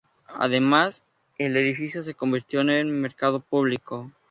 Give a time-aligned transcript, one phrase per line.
[0.39, 1.03] Además,
[1.37, 4.11] el edificio se convirtió en mercado público.